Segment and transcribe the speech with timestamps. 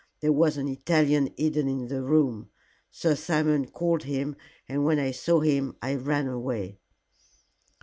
[0.19, 2.49] There was an Italian hidden in the room.
[2.89, 4.35] Sir Simon called him,
[4.67, 6.79] and when I saw him I ran away."